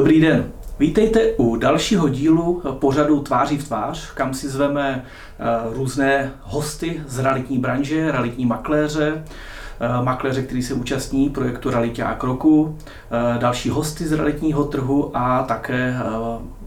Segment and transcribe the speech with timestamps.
[0.00, 0.52] Dobrý den.
[0.78, 7.18] Vítejte u dalšího dílu pořadu Tváří v tvář, kam si zveme eh, různé hosty z
[7.18, 14.06] realitní branže, realitní makléře, eh, makléře, který se účastní projektu Realiták roku, eh, další hosty
[14.06, 15.94] z realitního trhu a také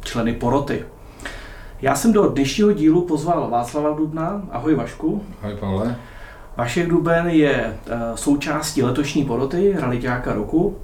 [0.01, 0.85] členy poroty.
[1.81, 4.41] Já jsem do dnešního dílu pozval Václava Dubna.
[4.51, 5.23] Ahoj Vašku.
[5.41, 5.95] Ahoj Pavle.
[6.57, 7.77] Vašek Duben je
[8.15, 10.77] součástí letošní poroty Realitáka roku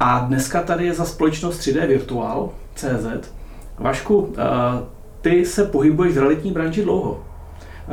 [0.00, 3.32] a dneska tady je za společnost 3D Virtual CZ.
[3.78, 4.34] Vašku,
[5.20, 7.20] ty se pohybuješ v realitní branži dlouho.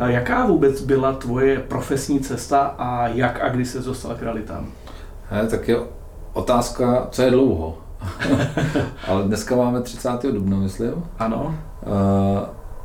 [0.05, 4.67] Jaká vůbec byla tvoje profesní cesta a jak a kdy se dostal k realitám?
[5.30, 5.77] He, tak je
[6.34, 7.77] otázka, co je dlouho.
[9.08, 10.09] Ale dneska máme 30.
[10.31, 11.03] dubna, myslím.
[11.20, 11.55] Ano.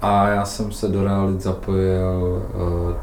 [0.07, 2.43] A já jsem se do realit zapojil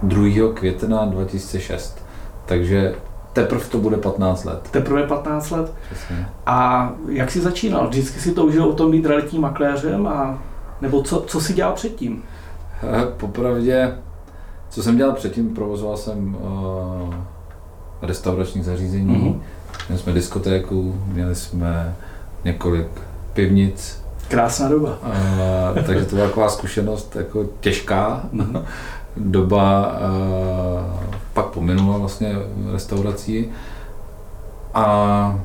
[0.04, 0.54] 2.
[0.54, 2.06] května 2006.
[2.46, 2.96] Takže
[3.34, 4.70] teprve to bude 15 let.
[4.72, 5.74] Teprve 15 let?
[5.92, 6.28] Přesně.
[6.46, 7.88] A jak jsi začínal?
[7.88, 10.08] Vždycky si toužil o tom být realitním makléřem?
[10.08, 10.42] A,
[10.82, 12.24] nebo co, co jsi dělal předtím?
[13.18, 13.98] Popravdě,
[14.70, 17.14] co jsem dělal předtím, provozoval jsem uh,
[18.02, 19.40] restaurační zařízení, mm-hmm.
[19.90, 21.96] měli jsme diskotéku, měli jsme
[22.46, 22.88] několik
[23.34, 24.03] pivnic.
[24.28, 24.98] Krásná doba.
[25.74, 28.24] Uh, takže to byla taková zkušenost jako těžká.
[28.34, 28.64] Mm-hmm.
[29.18, 32.36] Doba uh, pak pominula vlastně
[32.72, 33.52] restaurací.
[34.74, 35.40] A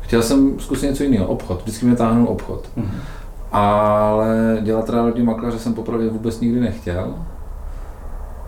[0.00, 1.62] chtěl jsem zkusit něco jiného, obchod.
[1.62, 2.68] Vždycky mě táhnul obchod.
[2.78, 3.00] Mm-hmm.
[3.52, 7.14] Ale dělat realitní makléře jsem popravdě vůbec nikdy nechtěl.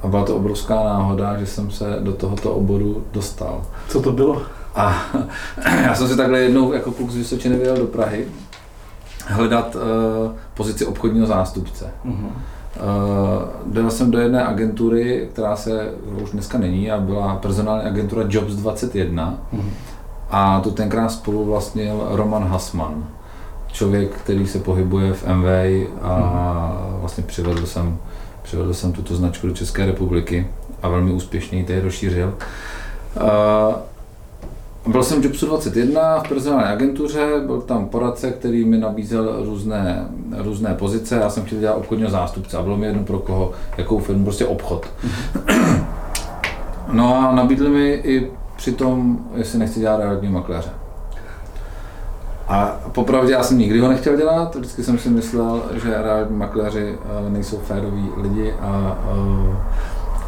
[0.03, 3.63] A byla to obrovská náhoda, že jsem se do tohoto oboru dostal.
[3.89, 4.43] Co to bylo?
[4.75, 5.03] A
[5.83, 8.27] já jsem si takhle jednou jako kluk z Vysočiny vyjel do Prahy
[9.27, 11.91] hledat uh, pozici obchodního zástupce.
[12.07, 12.29] Mm-hmm.
[12.77, 15.91] Uh, dal jsem do jedné agentury, která se
[16.23, 19.71] už dneska není a byla personální agentura Jobs 21 mm.
[20.31, 23.05] a tu tenkrát spolu vlastnil Roman Hasman,
[23.73, 25.47] člověk, který se pohybuje v MV
[26.03, 26.19] a
[26.91, 27.01] mm.
[27.01, 27.99] vlastně přivedl jsem,
[28.43, 30.47] přivedl jsem tuto značku do České republiky
[30.83, 32.35] a velmi úspěšně ji tady rozšířil.
[33.17, 33.75] Uh,
[34.87, 40.09] byl jsem v Jobsu 21 v personální agentuře, byl tam poradce, který mi nabízel různé,
[40.37, 43.99] různé pozice, já jsem chtěl dělat obchodního zástupce a bylo mi jedno pro koho, jakou
[43.99, 44.87] firmu, prostě obchod.
[46.93, 50.71] No a nabídli mi i přitom, jestli nechci dělat realitní makléře.
[52.49, 56.99] A popravdě já jsem nikdy ho nechtěl dělat, vždycky jsem si myslel, že realitní makléři
[57.27, 59.57] eh, nejsou féroví lidi a eh,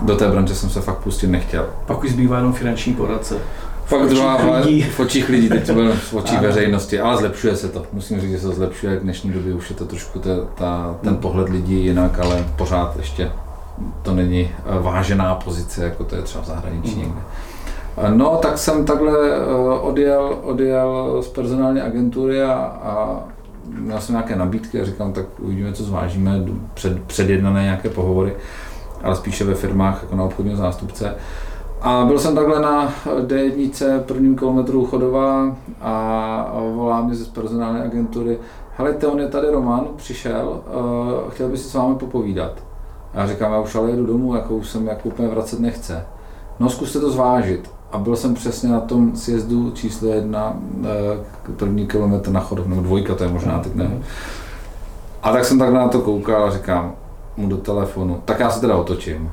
[0.03, 1.67] do té branže jsem se fakt pustit nechtěl.
[1.87, 3.39] Pak už zbývá jenom finanční poradce.
[3.87, 4.83] Fakt druhá lidí.
[4.83, 7.87] v očích lidí, teď to bylo v očích veřejnosti, ale zlepšuje se to.
[7.93, 10.97] Musím říct, že se to zlepšuje, v dnešní době už je to trošku ta, ta,
[11.01, 11.23] ten hmm.
[11.23, 13.31] pohled lidí jinak, ale pořád ještě
[14.03, 17.03] to není eh, vážená pozice, jako to je třeba v zahraničí hmm.
[17.03, 17.21] někde.
[17.97, 19.45] Eh, no, tak jsem takhle eh,
[19.81, 23.21] odjel, odjel z personální agentury a, a
[23.79, 26.45] měl jsem nějaké nabídky a říkám, tak uvidíme, co zvážíme,
[26.75, 28.37] před, předjednané nějaké pohovory,
[29.03, 31.15] ale spíše ve firmách jako na obchodního zástupce.
[31.87, 32.93] A byl jsem takhle na
[33.27, 38.39] D1 prvním kilometru Chodová a volá mě ze personální agentury,
[38.77, 40.61] hele, on je tady Roman, přišel,
[41.25, 42.53] uh, chtěl by si s vámi popovídat.
[43.15, 46.07] Já říkám, já už ale jedu domů, jako už jsem jako úplně vracet nechce.
[46.61, 47.71] No zkuste to zvážit.
[47.93, 52.83] A byl jsem přesně na tom sjezdu číslo jedna, uh, první kilometr na Chodov, nebo
[52.83, 53.91] dvojka, to je možná teď ne.
[55.23, 56.93] A tak jsem takhle na to koukal a říkám
[57.37, 59.31] mu do telefonu, tak já se teda otočím.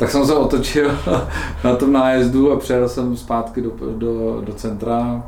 [0.00, 0.90] Tak jsem se otočil
[1.64, 5.22] na tom nájezdu a přijel jsem zpátky do, do, do centra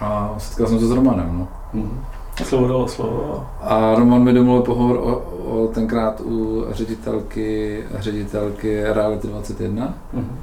[0.00, 1.38] a setkal jsem se s Romanem.
[1.38, 1.48] No.
[1.72, 2.00] Mm.
[2.44, 3.46] Slovo dalo slovo.
[3.60, 9.94] A Roman mi domluvil pohovor o, o tenkrát u ředitelky, ředitelky Reality 21.
[10.12, 10.38] Mm.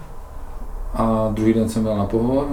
[0.94, 2.47] A druhý den jsem byl na pohovor.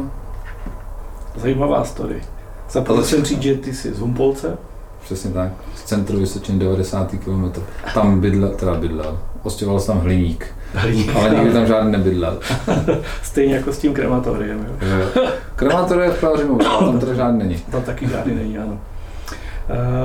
[1.37, 2.23] Zajímavá story.
[2.71, 4.59] Zapomněl jsem říct, že ty jsi z Humpolce?
[5.05, 5.53] Přesně tak.
[5.75, 7.11] Z centru Vysočiny 90.
[7.25, 7.53] km.
[7.95, 9.19] Tam bydlel, teda bydlel.
[9.43, 10.47] Ostěval jsem tam hliník.
[10.75, 11.17] Hliník.
[11.17, 12.39] Ale nikdy tam žádný nebydlel.
[13.23, 14.67] Stejně jako s tím krematoriem.
[14.81, 15.23] Jo.
[15.57, 17.57] Krematorie je v Pelřimu, tam teda žádný není.
[17.71, 18.79] Tam taky žádný není, ano.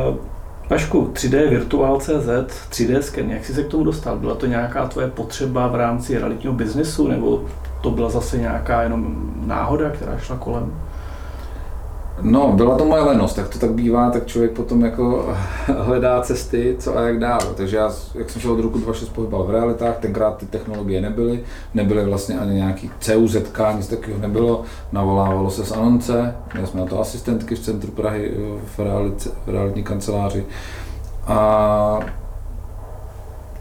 [0.10, 0.16] Uh,
[0.68, 2.28] Pašku, 3D Virtual CZ,
[2.72, 4.18] 3D sken, jak jsi se k tomu dostal?
[4.18, 7.46] Byla to nějaká tvoje potřeba v rámci realitního biznesu, nebo
[7.82, 10.74] to byla zase nějaká jenom náhoda, která šla kolem?
[12.22, 15.36] No, byla to moje lenost, jak to tak bývá, tak člověk potom jako
[15.78, 17.40] hledá cesty, co a jak dál.
[17.58, 21.44] Takže já, jak jsem šel od roku 2006 pohyboval v realitách, tenkrát ty technologie nebyly,
[21.74, 23.38] nebyly vlastně ani nějaký CUZ,
[23.78, 28.32] nic takového nebylo, navolávalo se z anonce, měli jsme na to asistentky v centru Prahy
[28.76, 30.46] v, realit, v realitní kanceláři
[31.28, 32.00] a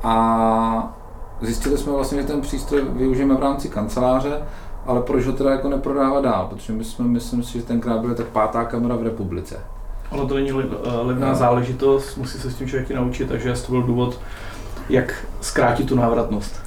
[0.02, 0.96] A
[1.40, 4.42] zjistili jsme vlastně, že ten přístroj využijeme v rámci kanceláře,
[4.86, 8.14] ale proč ho teda jako neprodávat dál, protože my jsme, myslím si, že tenkrát byla
[8.14, 9.56] tak pátá kamera v republice.
[10.12, 10.54] Ono to není eh,
[11.02, 11.34] levná no.
[11.34, 14.20] záležitost, musí se s tím člověk naučit, takže to byl důvod,
[14.88, 16.62] jak zkrátit tu návratnost.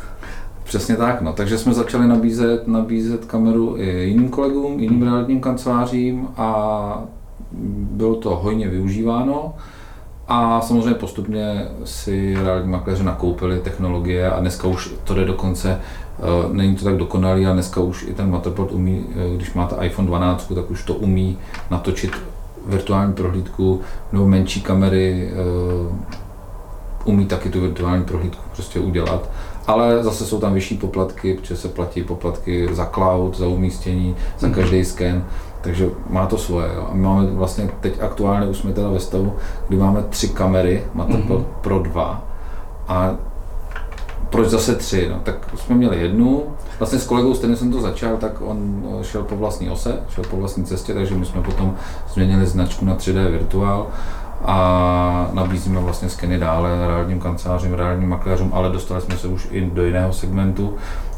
[0.63, 1.33] Přesně tak, no.
[1.33, 7.03] takže jsme začali nabízet, nabízet kameru i jiným kolegům, jiným realitním kancelářím a
[7.91, 9.53] bylo to hojně využíváno.
[10.27, 16.21] A samozřejmě postupně si realitní makléři nakoupili technologie a dneska už to jde dokonce, eh,
[16.51, 20.07] není to tak dokonalý a dneska už i ten Matterport umí, eh, když máte iPhone
[20.07, 21.37] 12, tak už to umí
[21.71, 22.11] natočit
[22.65, 23.81] virtuální prohlídku
[24.11, 25.31] nebo menší kamery
[25.87, 25.95] uh,
[27.05, 29.29] umí taky tu virtuální prohlídku prostě udělat.
[29.67, 34.47] Ale zase jsou tam vyšší poplatky, protože se platí poplatky za cloud, za umístění, za
[34.47, 34.55] mhm.
[34.55, 35.25] každý sken,
[35.61, 36.69] takže má to svoje.
[36.75, 36.87] Jo.
[36.91, 39.35] A my máme vlastně teď aktuálně, už jsme teda ve stavu,
[39.67, 41.43] kdy máme tři kamery, máte mm-hmm.
[41.61, 42.23] Pro 2
[42.87, 43.15] a
[44.29, 45.09] proč zase tři?
[45.09, 46.43] No, tak jsme měli jednu,
[46.79, 50.23] vlastně s kolegou, s kterým jsem to začal, tak on šel po vlastní ose, šel
[50.29, 51.75] po vlastní cestě, takže my jsme potom
[52.13, 53.87] změnili značku na 3D Virtual
[54.45, 59.61] a nabízíme vlastně skeny dále reálním kancelářím, reálním makléřům, ale dostali jsme se už i
[59.61, 60.73] do jiného segmentu.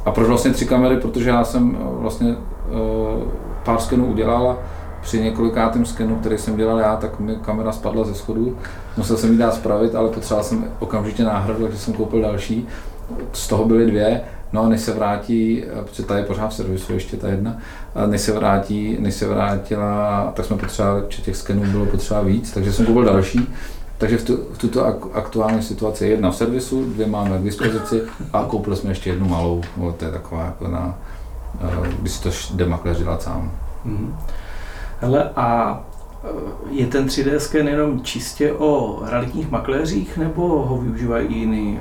[0.05, 0.97] A proč vlastně tři kamery?
[0.97, 3.23] Protože já jsem vlastně uh,
[3.63, 4.57] pár skenů udělal
[5.01, 8.57] při několikátém skenu, který jsem dělal já, tak mi kamera spadla ze schodu.
[8.97, 12.67] Musel jsem ji dát spravit, ale potřeboval jsem okamžitě náhradu, takže jsem koupil další.
[13.33, 14.21] Z toho byly dvě
[14.53, 17.57] No a než se vrátí, protože ta je pořád v servisu ještě ta jedna,
[17.95, 22.21] a než se vrátí, než se vrátila, tak jsme potřebovali, že těch skenů bylo potřeba
[22.21, 23.47] víc, takže jsem koupil další.
[23.97, 28.01] Takže v, tu, v tuto aktuální situaci jedna v servisu, dvě máme k dispozici
[28.33, 30.95] a koupili jsme ještě jednu malou, no, to je taková jako na,
[31.61, 33.51] eh, když si to demakléř dělat sám.
[33.85, 34.15] Mm-hmm.
[34.99, 35.79] Hele, a
[36.23, 36.27] eh,
[36.71, 41.79] je ten 3D sken jenom čistě o realitních makléřích, nebo ho využívají i jiný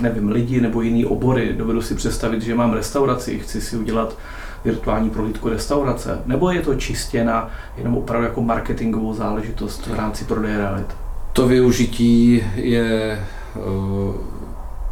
[0.00, 1.52] nevím, lidi nebo jiný obory.
[1.52, 4.16] Dovedu si představit, že mám restauraci, chci si udělat
[4.64, 10.24] virtuální prohlídku restaurace, nebo je to čistě na jenom opravdu jako marketingovou záležitost v rámci
[10.24, 10.86] prodeje realit?
[11.32, 13.20] To využití je
[13.56, 14.14] uh,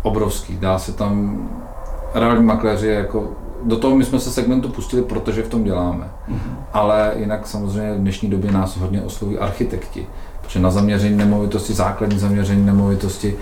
[0.02, 0.56] obrovský.
[0.56, 1.48] Dá se tam,
[2.14, 3.32] reální makléři jako
[3.64, 6.04] do toho my jsme se segmentu pustili, protože v tom děláme.
[6.28, 6.54] Mm-hmm.
[6.72, 10.06] Ale jinak samozřejmě v dnešní době nás hodně oslovují architekti,
[10.42, 13.36] protože na zaměření nemovitosti, základní zaměření nemovitosti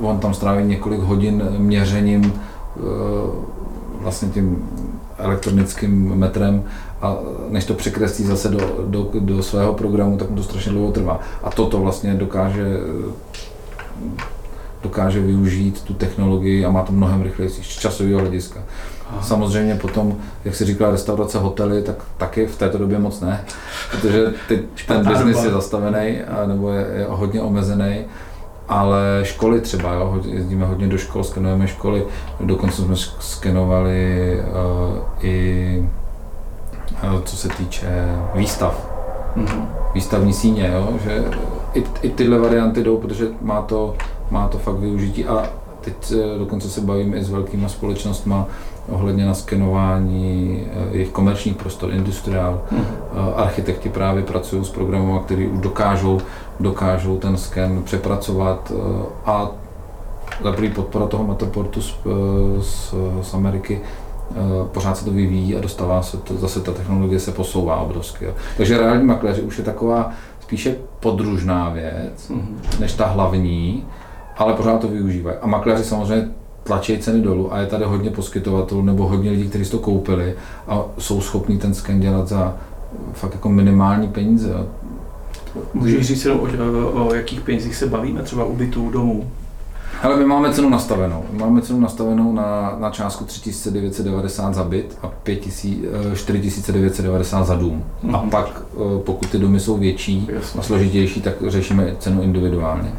[0.00, 2.80] on tam stráví několik hodin měřením eh,
[4.00, 4.68] vlastně tím
[5.18, 6.64] elektronickým metrem
[7.02, 7.16] a
[7.48, 11.20] než to překreslí zase do, do, do svého programu, tak mu to strašně dlouho trvá.
[11.42, 12.80] A toto vlastně dokáže
[14.84, 18.60] dokáže využít tu technologii a má to mnohem rychlejší z časového hlediska.
[19.10, 19.22] Aha.
[19.22, 23.44] Samozřejmě potom, jak si říkala, restaurace, hotely, tak taky v této době moc ne,
[23.90, 28.04] protože ty, ten biznis je zastavený nebo je, je hodně omezený
[28.68, 32.06] ale školy třeba, jo, jezdíme hodně do škol, skenujeme školy,
[32.40, 35.88] dokonce jsme skenovali uh, i
[37.14, 37.88] uh, co se týče
[38.34, 38.90] výstav,
[39.36, 39.66] mm-hmm.
[39.94, 41.24] výstavní síně, jo, že
[41.74, 43.96] i, i tyhle varianty jdou, protože má to,
[44.30, 45.24] má to fakt využití.
[45.24, 45.42] A
[45.80, 48.34] teď dokonce se bavíme i s velkými společnostmi,
[48.88, 52.62] ohledně naskenování eh, jejich komerčních prostor, industriál.
[52.70, 52.84] Hmm.
[53.36, 56.20] Architekti právě pracují s programem, který už dokážou,
[56.60, 58.72] dokážou ten sken přepracovat
[59.26, 59.50] a
[60.42, 61.98] za první podpora toho Matterportu z,
[62.60, 63.80] z, z Ameriky
[64.72, 68.26] pořád se to vyvíjí a dostává se to, zase ta technologie se posouvá obrovsky.
[68.56, 70.10] Takže reální makléři už je taková
[70.40, 72.80] spíše podružná věc, mm-hmm.
[72.80, 73.84] než ta hlavní,
[74.36, 75.36] ale pořád to využívají.
[75.42, 76.28] A makléři samozřejmě
[76.64, 80.34] tlačí ceny dolů a je tady hodně poskytovatelů nebo hodně lidí, kteří to koupili
[80.68, 82.56] a jsou schopní ten sken dělat za
[83.12, 84.54] fakt jako minimální peníze.
[85.74, 89.30] Můžeš říct o, o, o jakých penězích se bavíme, třeba u bytů, domů?
[90.02, 91.24] Ale my máme cenu nastavenou.
[91.32, 95.10] Máme cenu nastavenou na, na částku 3990 za byt a
[96.14, 97.84] 4990 eh, za dům.
[98.04, 98.16] Mm-hmm.
[98.16, 98.30] A mhm.
[98.30, 100.60] pak, eh, pokud ty domy jsou větší Jasně.
[100.60, 102.92] a složitější, tak řešíme cenu individuálně.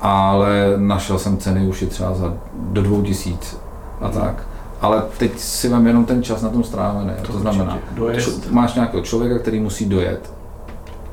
[0.00, 3.56] Ale našel jsem ceny už i třeba za do 2000
[4.00, 4.20] a mm-hmm.
[4.20, 4.48] tak.
[4.80, 7.12] Ale teď si vám jenom ten čas na tom strávený.
[7.22, 7.78] To, to znamená,
[8.18, 10.32] č- máš nějakého člověka, který musí dojet.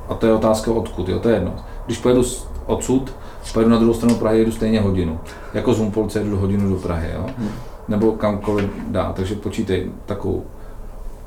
[0.10, 1.54] A to je otázka odkud, jo, to je jedno.
[1.86, 2.24] Když pojedu
[2.66, 3.16] odsud,
[3.54, 5.20] pojedu na druhou stranu Prahy, jedu stejně hodinu.
[5.54, 7.26] Jako z Humpolce jedu hodinu do Prahy, jo?
[7.38, 7.50] Hmm.
[7.88, 9.14] nebo kamkoliv dá.
[9.16, 10.44] Takže počítej takovou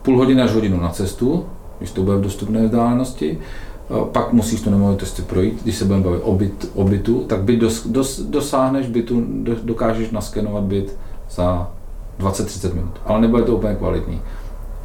[0.03, 1.47] půl hodiny až hodinu na cestu,
[1.79, 3.39] když to bude v dostupné vzdálenosti,
[4.13, 7.57] pak musíš tu nemovitosti projít, když se budeme bavit o, byt, o bytu, tak byt
[7.57, 9.25] dos, dos, dosáhneš bytu,
[9.63, 10.97] dokážeš naskenovat byt
[11.31, 11.71] za
[12.21, 14.23] 20-30 minut, ale nebude to úplně kvalitní.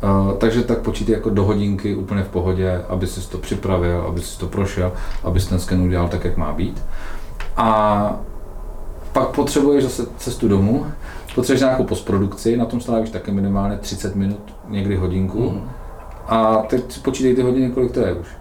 [0.03, 4.22] Uh, takže tak počítej jako do hodinky úplně v pohodě, aby si to připravil, aby
[4.22, 4.91] si to prošel,
[5.24, 6.84] aby ten sken udělal tak, jak má být.
[7.58, 8.20] A
[9.13, 10.86] pak potřebuješ zase cestu domů,
[11.36, 15.50] potřebuješ nějakou postprodukci, na tom strávíš také minimálně 30 minut, někdy hodinku.
[15.50, 15.70] Mm.
[16.27, 18.40] A teď počítej ty hodiny, kolik to je už.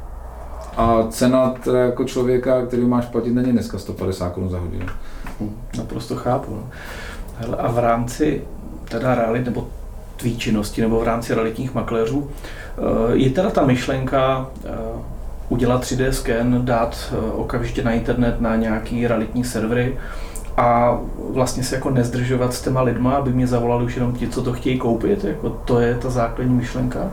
[0.80, 4.86] A cena teda jako člověka, který máš platit, není dneska 150 korun za hodinu.
[5.40, 5.56] Mm.
[5.78, 6.54] Naprosto chápu.
[6.54, 6.62] No.
[7.38, 8.42] Hele, a v rámci
[8.88, 9.68] teda realit nebo
[10.16, 12.80] tvý činnosti nebo v rámci realitních makléřů eh,
[13.12, 14.68] je teda ta myšlenka eh,
[15.48, 19.98] udělat 3D sken, dát eh, okamžitě na internet na nějaký realitní servery
[20.56, 20.98] a
[21.30, 24.52] vlastně se jako nezdržovat s těma lidma, aby mě zavolali už jenom ti, co to
[24.52, 27.10] chtějí koupit, jako to je ta základní myšlenka?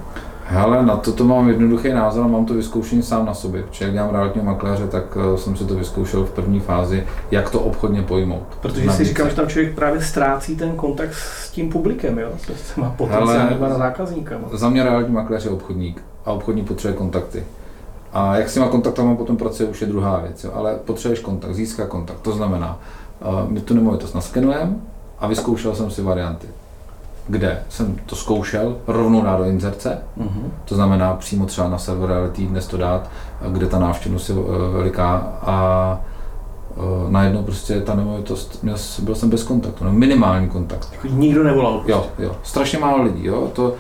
[0.50, 3.64] Hele, na to, to mám jednoduchý názor a mám to vyzkoušení sám na sobě.
[3.64, 7.50] Protože jak dělám realitního makléře, tak uh, jsem si to vyzkoušel v první fázi, jak
[7.50, 8.48] to obchodně pojmout.
[8.62, 12.30] Protože si říkám, že tam člověk právě ztrácí ten kontakt s tím publikem, jo?
[12.56, 14.48] s těma potenciálníma zákazníkama.
[14.54, 17.44] Za mě realitní makléř je obchodník a obchodník potřebuje kontakty.
[18.14, 20.52] A jak s těma kontaktama potom pracuje, už je druhá věc, jo?
[20.56, 22.20] ale potřebuješ kontakt, získat kontakt.
[22.22, 22.80] To znamená,
[23.22, 24.76] uh, my tu nemovitost naskenujeme
[25.20, 26.48] a vyzkoušel jsem si varianty
[27.28, 30.50] kde jsem to zkoušel rovnou dát do inzerce, mm-hmm.
[30.66, 33.10] to znamená přímo třeba na server Reality dnes to dát,
[33.52, 36.00] kde ta návštěvnost je eh, veliká a
[36.76, 40.90] uh, najednou prostě ta nemovitost, měl, byl jsem bez kontaktu, no, minimální kontakt.
[40.92, 41.74] Jako nikdo nevolal?
[41.74, 41.92] Prostě.
[41.92, 43.74] Jo, jo, strašně málo lidí, jo, to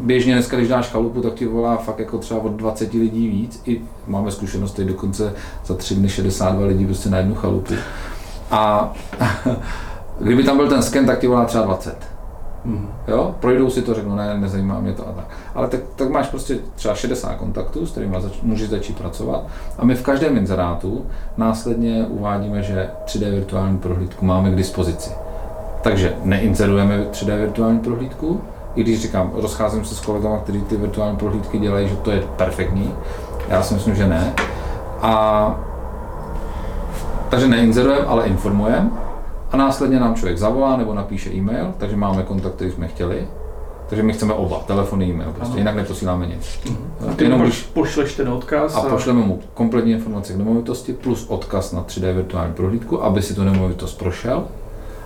[0.00, 3.62] běžně dneska, když dáš chalupu, tak ti volá fakt jako třeba od 20 lidí víc,
[3.66, 5.32] i máme zkušenost, teď dokonce
[5.66, 7.74] za 3 dny 62 lidí prostě na jednu chalupu.
[8.50, 8.92] A
[10.20, 12.15] kdyby tam byl ten sken, tak ti volá třeba 20
[12.66, 12.88] Mm.
[13.08, 13.34] Jo?
[13.40, 15.24] Projdou si to, řeknou, ne, nezajímá mě to a tak.
[15.54, 19.46] Ale tak, tak máš prostě třeba 60 kontaktů, s kterými zač- můžeš začít pracovat.
[19.78, 21.06] A my v každém inzerátu
[21.36, 25.10] následně uvádíme, že 3D virtuální prohlídku máme k dispozici.
[25.82, 28.40] Takže neinzerujeme 3D virtuální prohlídku,
[28.74, 32.22] i když říkám, rozcházím se s kolegama, kteří ty virtuální prohlídky dělají, že to je
[32.36, 32.94] perfektní.
[33.48, 34.32] Já si myslím, že ne.
[35.02, 35.54] A
[37.28, 38.90] takže neinzerujeme, ale informujeme
[39.56, 43.26] a následně nám člověk zavolá nebo napíše e-mail, takže máme kontakt, který jsme chtěli.
[43.88, 46.60] Takže my chceme oba, telefon i e-mail, prostě, jinak neposíláme nic.
[46.64, 47.10] Mm-hmm.
[47.10, 48.76] A ty Jenom když pošleš ten odkaz?
[48.76, 53.22] A, a pošleme mu kompletní informace k nemovitosti plus odkaz na 3D virtuální prohlídku, aby
[53.22, 54.44] si tu nemovitost prošel.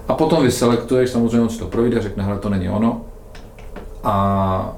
[0.09, 3.01] A potom vyselektuješ, samozřejmě on si to projde, řekne, hele, to není ono.
[4.05, 4.73] A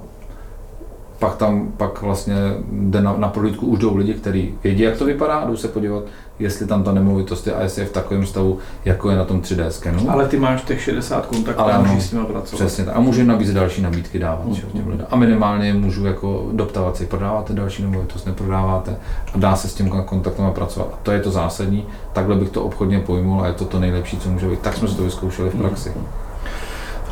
[1.23, 2.35] pak tam pak vlastně
[2.73, 6.03] jde na, na prohlídku už jdou lidi, kteří vědí, jak to vypadá, jdou se podívat,
[6.39, 9.41] jestli tam ta nemovitost je a jestli je v takovém stavu, jako je na tom
[9.41, 10.11] 3D skenu.
[10.11, 12.59] Ale ty máš těch 60 kontaktů a můžeš s nimi pracovat.
[12.61, 12.97] Přesně tak.
[12.97, 14.55] A můžu nabízet další nabídky dávat mm.
[14.55, 15.07] těm lidem.
[15.11, 18.97] A minimálně můžu jako doptávat si, prodáváte další nemovitost, neprodáváte
[19.35, 20.89] a dá se s tím kontaktem pracovat.
[20.93, 24.19] A to je to zásadní, takhle bych to obchodně pojmul a je to to nejlepší,
[24.19, 24.59] co může být.
[24.59, 25.93] Tak jsme si to vyzkoušeli v praxi.
[25.97, 26.22] Mm.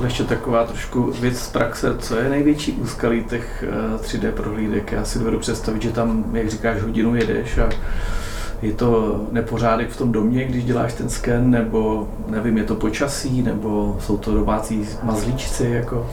[0.00, 1.94] Tohle ještě taková trošku věc z praxe.
[1.98, 3.64] Co je největší úskalí těch
[4.02, 4.92] 3D eh, prohlídek?
[4.92, 7.68] Já si dovedu představit, že tam, jak říkáš, hodinu jedeš a
[8.62, 13.42] je to nepořádek v tom domě, když děláš ten sken, nebo nevím, je to počasí,
[13.42, 16.06] nebo jsou to domácí mazlíčci, jako?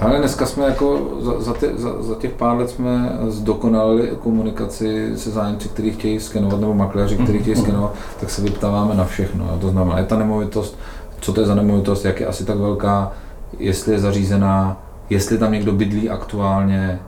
[0.00, 5.12] Ale dneska jsme jako za, za, tě, za, za těch pár let jsme zdokonalili komunikaci
[5.16, 9.44] se zájemci, kteří chtějí skenovat, nebo makléři, kteří chtějí skenovat, tak se vyptáváme na všechno.
[9.44, 9.58] Jo.
[9.60, 10.78] To znamená, je ta nemovitost,
[11.20, 13.12] co to je za nemovitost, jak je asi tak velká,
[13.58, 14.76] jestli je zařízená,
[15.10, 17.00] jestli tam někdo bydlí aktuálně,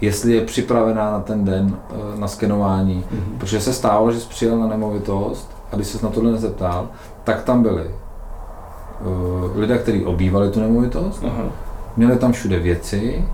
[0.00, 3.04] jestli je připravená na ten den eh, na skenování.
[3.04, 3.38] Mm-hmm.
[3.38, 6.88] Protože se stávalo, že jsi přijel na nemovitost a když se na tohle nezeptal,
[7.24, 7.90] tak tam byli
[9.00, 11.44] uh, lidé, kteří obývali tu nemovitost, Aha.
[11.96, 13.24] měli tam všude věci,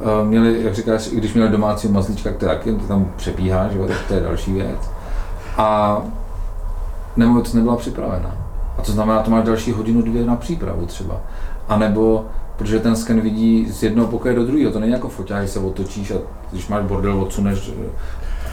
[0.00, 3.96] uh, měli, jak říkáš, i když měli domácí mazlíčka, která ty tam přepíhá, že tak
[4.08, 4.90] to je další věc.
[5.56, 5.98] A
[7.16, 8.36] nemovitost nebyla připravena.
[8.78, 11.20] A to znamená, to máš další hodinu, dvě na přípravu třeba.
[11.68, 15.48] A nebo protože ten sken vidí z jednoho pokoje do druhého, to není jako foťák,
[15.48, 16.14] se otočíš a
[16.52, 17.70] když máš bordel, odsuneš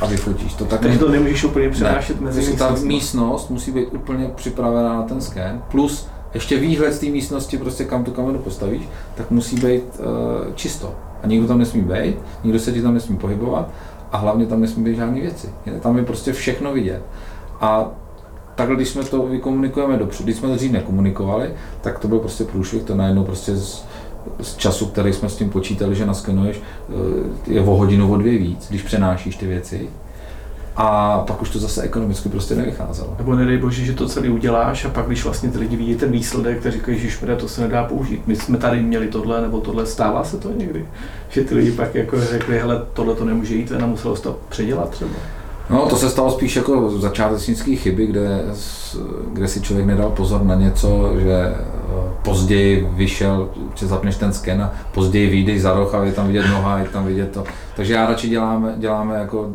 [0.02, 0.66] a vyfotíš to.
[0.66, 2.58] Tak Takže to nemůžeš úplně přenášet ne, mezi.
[2.58, 7.58] Ta místnost musí být úplně připravená na ten sken, plus ještě výhled z té místnosti,
[7.58, 10.96] prostě kam tu kameru postavíš, tak musí být uh, čisto.
[11.24, 13.70] A nikdo tam nesmí být, nikdo se ti tam nesmí pohybovat
[14.12, 15.50] a hlavně tam nesmí být žádné věci.
[15.80, 17.02] Tam je prostě všechno vidět.
[17.62, 17.90] A
[18.62, 21.50] takhle, když jsme to vykomunikujeme dopředu, když jsme to dřív nekomunikovali,
[21.82, 23.86] tak to byl prostě průšvih, to najednou prostě z,
[24.42, 28.38] z času, který jsme s tím počítali, že naskenuješ, eh, je o hodinu, o dvě
[28.38, 29.90] víc, když přenášíš ty věci.
[30.76, 33.16] A pak už to zase ekonomicky prostě nevycházelo.
[33.18, 36.12] Nebo nedej bože, že to celý uděláš a pak, když vlastně ty lidi vidí ten
[36.12, 38.28] výsledek, tak říkají, že to se nedá použít.
[38.28, 40.86] My jsme tady měli tohle nebo tohle, stává se to někdy?
[41.30, 44.40] Že ty lidi pak jako řekli, hele, tohle to nemůže jít a muselo se to
[44.50, 45.41] předělat třeba.
[45.72, 48.44] No, to se stalo spíš jako začátečnické chyby, kde,
[49.34, 51.56] kde si člověk nedal pozor na něco, že eh,
[52.22, 56.48] později vyšel, že zapneš ten sken a později vyjdeš za roh a je tam vidět
[56.48, 57.44] noha, je tam vidět to.
[57.76, 59.50] Takže já radši děláme, děláme jako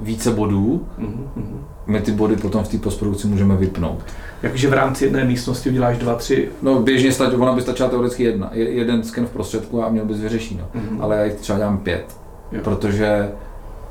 [0.00, 1.42] více bodů, mm-hmm.
[1.86, 3.98] my ty body potom v té postprodukci můžeme vypnout.
[4.42, 6.48] Jakože v rámci jedné místnosti uděláš dva, tři?
[6.62, 10.20] No běžně stačí, ona by stačila teoreticky jedna, jeden sken v prostředku a měl bys
[10.20, 11.02] vyřešeno, mm-hmm.
[11.02, 12.16] ale já jich třeba dělám pět,
[12.52, 12.60] jo.
[12.64, 13.30] protože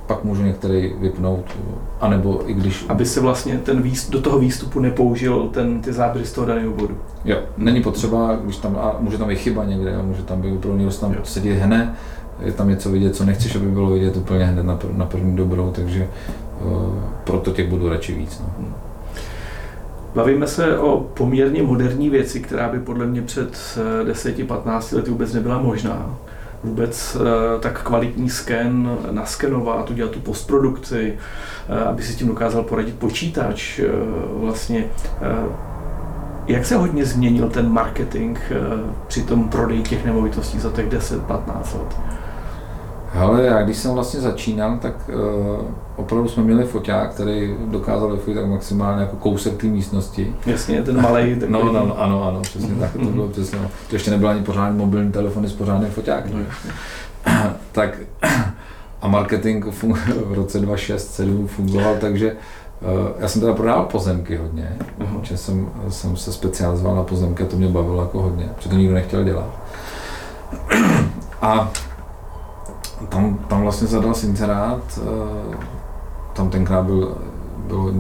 [0.08, 1.46] pak můžu některý vypnout,
[2.02, 2.86] anebo i když...
[2.90, 6.72] Aby se vlastně ten výst, do toho výstupu nepoužil ten, ty záběry z toho daného
[6.72, 6.98] bodu.
[7.26, 10.52] Jo, není potřeba, když tam, a může tam být chyba někde, a může tam být
[10.52, 11.20] úplně někdo tam jo.
[11.24, 11.90] sedí hned,
[12.40, 15.72] je tam něco vidět, co nechceš, aby bylo vidět úplně hned na, na první dobrou,
[15.76, 16.08] takže
[16.62, 18.40] uh, proto těch budou radši víc.
[18.40, 18.54] No.
[18.58, 18.74] Hmm.
[20.16, 25.62] Bavíme se o poměrně moderní věci, která by podle mě před 10-15 lety vůbec nebyla
[25.62, 26.16] možná
[26.64, 31.18] vůbec eh, tak kvalitní sken naskenovat, udělat tu postprodukci,
[31.70, 33.80] eh, aby si tím dokázal poradit počítač.
[33.80, 33.88] Eh,
[34.34, 34.86] vlastně
[36.48, 38.40] jak se hodně změnil ten marketing
[39.08, 41.96] při tom prodeji těch nemovitostí za těch 10-15 let?
[43.14, 48.36] Ale já když jsem vlastně začínal, tak uh, opravdu jsme měli foťák, který dokázal vyfotit
[48.36, 50.36] tak maximálně jako kousek té místnosti.
[50.46, 51.36] Jasně, ten malý.
[51.48, 53.60] No, no, no, ano, ano, přesně tak, to bylo přesně.
[53.90, 56.32] To ještě nebyl ani pořádný mobilní telefony s pořádným foťákem.
[56.34, 57.98] No, tak
[59.02, 59.66] a marketing
[60.26, 62.36] v roce 2006-2007 fungoval, takže
[62.82, 65.36] uh, já jsem teda prodával pozemky hodně, uh-huh.
[65.36, 68.94] jsem, jsem se specializoval na pozemky a to mě bavilo jako hodně, protože to nikdo
[68.94, 69.50] nechtěl dělat.
[71.42, 71.72] A
[73.10, 75.58] tam, tam vlastně zadal inzerát, eh,
[76.34, 77.18] tam tenkrát byl,
[77.68, 77.92] bylo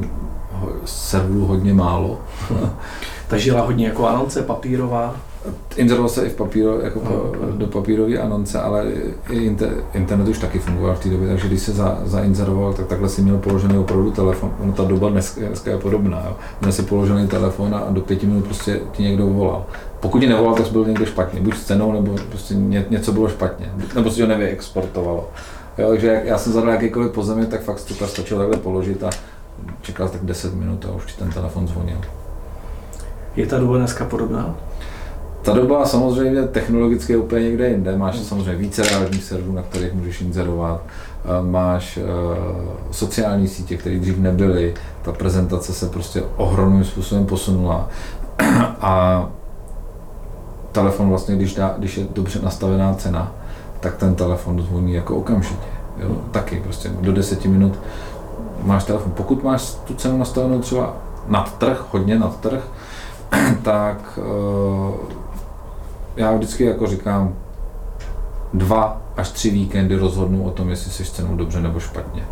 [0.86, 2.20] serverů hodně málo.
[3.28, 5.16] Ta žila hodně jako anonce papírová?
[5.76, 8.86] Inzeroval se i v papíro, jako no, do papírové anonce, ale
[9.30, 12.88] i inter, internet už taky fungoval v té době, takže když se za, zainzeroval, tak
[12.88, 14.52] takhle si měl položený opravdu telefon.
[14.64, 16.24] Ono ta doba dneska, dneska je podobná.
[16.26, 16.36] Jo.
[16.62, 19.66] Měl si položený telefon a do pěti minut prostě ti někdo volal.
[20.04, 23.30] Pokud ti nevolal, tak byl někdo špatně, buď s cenou, nebo prostě ně, něco bylo
[23.30, 25.30] špatně, nebo si ho nevyexportovalo.
[25.78, 29.10] Jo, takže já jsem zadal jakýkoliv pozemě, tak fakt to stačilo takhle položit a
[29.82, 31.98] čekal tak 10 minut a už ti ten telefon zvonil.
[33.36, 34.56] Je ta doba dneska podobná?
[35.42, 37.98] Ta doba samozřejmě technologicky je úplně někde jinde.
[37.98, 38.26] Máš hmm.
[38.26, 40.84] samozřejmě více reálních serverů, na kterých můžeš inzerovat.
[41.42, 42.04] Máš uh,
[42.92, 44.74] sociální sítě, které dřív nebyly.
[45.02, 47.90] Ta prezentace se prostě ohromným způsobem posunula.
[48.82, 49.30] A
[50.74, 53.32] telefon vlastně, když, dá, když je dobře nastavená cena,
[53.80, 55.68] tak ten telefon zvoní jako okamžitě.
[55.98, 56.16] Jo?
[56.32, 57.80] Taky prostě do deseti minut
[58.64, 59.12] máš telefon.
[59.12, 60.94] Pokud máš tu cenu nastavenou třeba
[61.28, 62.64] nad trh, hodně nad trh,
[63.62, 64.96] tak uh,
[66.16, 67.34] já vždycky jako říkám,
[68.54, 72.24] dva až tři víkendy rozhodnu o tom, jestli jsi cenou dobře nebo špatně.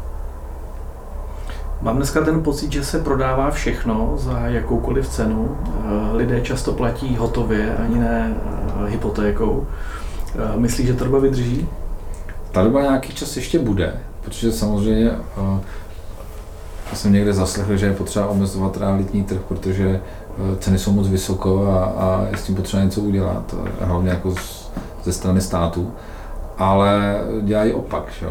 [1.82, 5.58] Mám dneska ten pocit, že se prodává všechno za jakoukoliv cenu.
[5.67, 9.67] Eh, lidé často platí hotově, ani ne eh, hypotékou.
[10.36, 11.70] Eh, myslíš, že ta doba vydrží?
[12.52, 15.12] Ta doba nějaký čas ještě bude, protože samozřejmě
[16.89, 20.02] já jsem někde zaslechl, že je potřeba omezovat realitní trh, protože
[20.60, 24.72] ceny jsou moc vysoko a, a je s tím potřeba něco udělat, hlavně jako z,
[25.04, 25.91] ze strany státu.
[26.58, 28.28] Ale dělají opak, že?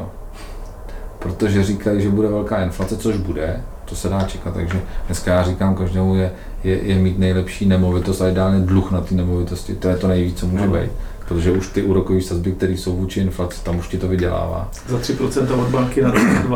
[1.20, 4.54] Protože říkají, že bude velká inflace, což bude, to se dá čekat.
[4.54, 6.32] Takže dneska já říkám, každému je,
[6.64, 9.74] je, je mít nejlepší nemovitost a ideálně dluh na ty nemovitosti.
[9.74, 10.72] To je to nejvíc, co může no.
[10.72, 10.90] být
[11.30, 14.68] protože už ty úrokové sazby, které jsou vůči inflaci, tam už ti to vydělává.
[14.88, 16.12] Za 3% od banky na,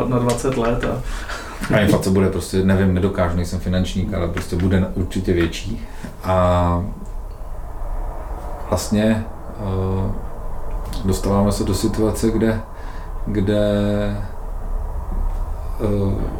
[0.07, 0.85] na 20 let.
[0.85, 1.01] A...
[1.75, 5.81] a inflace bude prostě, nevím, nedokážu, nejsem finančník, ale prostě bude určitě větší.
[6.23, 6.85] A
[8.69, 9.25] vlastně
[9.59, 10.11] uh,
[11.05, 12.61] dostáváme se do situace, kde,
[13.27, 13.61] kde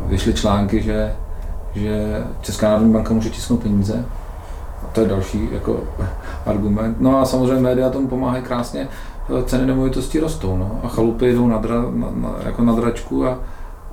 [0.08, 1.16] vyšly články, že,
[1.76, 4.06] že Česká národní banka může tisknout peníze
[4.96, 5.80] to je další jako
[6.46, 6.98] argument.
[7.00, 8.88] No a samozřejmě média tomu pomáhají krásně,
[9.46, 13.38] ceny nemovitostí rostou no, a chalupy jdou na, dra, na, na, jako na dračku a,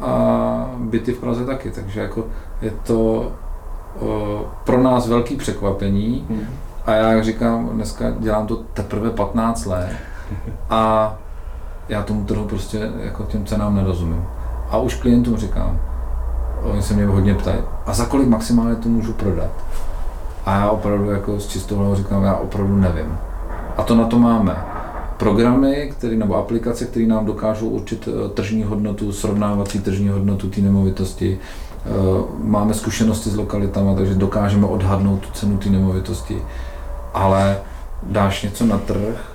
[0.01, 2.25] a byty v Praze taky, takže jako
[2.63, 3.33] je to
[4.01, 6.47] o, pro nás velký překvapení hmm.
[6.87, 9.91] a já jak říkám, dneska dělám to teprve 15 let
[10.71, 11.15] a
[11.89, 14.27] já tomu trhu prostě jako těm cenám nerozumím.
[14.73, 15.81] A už klientům říkám,
[16.63, 19.51] oni se mě hodně ptají, a za kolik maximálně to můžu prodat?
[20.47, 23.19] A já opravdu jako s čistou hlavou říkám, já opravdu nevím.
[23.77, 24.57] A to na to máme.
[25.17, 30.61] Programy, které, nebo aplikace, které nám dokážou určit eh, tržní hodnotu, srovnávací tržní hodnotu té
[30.61, 31.39] nemovitosti.
[31.39, 31.89] Eh,
[32.45, 36.43] máme zkušenosti s lokalitama, takže dokážeme odhadnout tu cenu té nemovitosti.
[37.15, 37.59] Ale
[38.03, 39.35] dáš něco na trh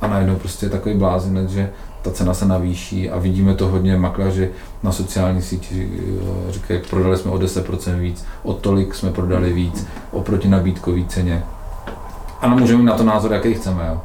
[0.00, 1.70] a najednou prostě je takový blázinec, že
[2.02, 4.50] ta cena se navýší a vidíme to hodně makléři
[4.82, 5.90] na sociální síti
[6.48, 11.44] eh, říkají, prodali jsme o 10% víc, o tolik jsme prodali víc, oproti nabídkové ceně.
[12.40, 14.00] Ano, můžeme mít na to názor, jaký chceme, jo.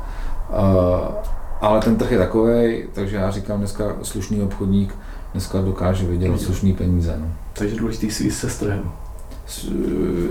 [1.61, 4.95] Ale ten trh je takový, takže já říkám dneska slušný obchodník
[5.31, 7.15] dneska dokáže vydělat slušný peníze.
[7.19, 7.27] No.
[7.53, 8.91] Takže důležitý svý se s trhem.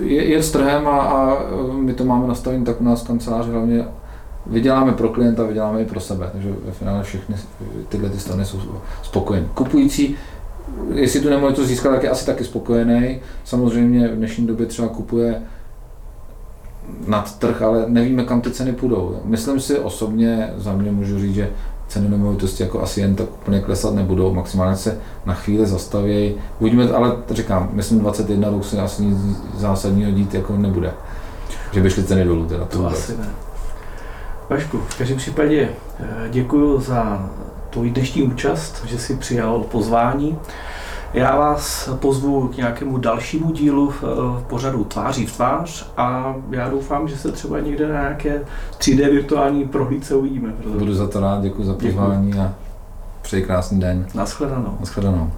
[0.03, 1.37] Je, je s trhem a, a
[1.73, 3.85] my to máme nastavené tak u nás v kanceláři hlavně
[4.47, 7.37] vyděláme pro klienta, vyděláme i pro sebe, takže ve finále všechny
[7.89, 8.59] tyhle ty strany jsou
[9.03, 9.47] spokojeny.
[9.55, 10.17] Kupující,
[10.95, 13.21] jestli tu nemovitost získat, tak je asi taky spokojený.
[13.45, 15.43] Samozřejmě v dnešní době třeba kupuje
[17.07, 19.21] nad trh, ale nevíme, kam ty ceny půjdou.
[19.25, 21.51] Myslím si osobně, za mě můžu říct, že
[21.89, 26.35] ceny nemovitosti jako asi jen tak úplně klesat nebudou, maximálně se na chvíli zastavějí.
[26.61, 29.19] Uvidíme, ale říkám, myslím 21 rok se asi nic
[29.57, 30.93] zásadního dít jako nebude.
[31.73, 32.65] Že by šly ceny dolů teda.
[32.65, 33.46] To asi ne.
[34.51, 35.69] Vašku, v každém případě
[36.01, 37.31] eh, děkuji za
[37.71, 40.39] tvůj dnešní účast, že jsi přijal pozvání.
[41.15, 47.09] Já vás pozvu k nějakému dalšímu dílu v pořadu Tváří v tvář a já doufám,
[47.09, 48.41] že se třeba někde na nějaké
[48.79, 50.55] 3D virtuální prohlídce uvidíme.
[50.79, 52.41] Budu za to rád, děkuji za pozvání děkuji.
[52.41, 52.55] a
[53.23, 54.07] přeji krásný den.
[54.15, 54.77] Naschledanou.
[54.81, 55.31] Naschledanou.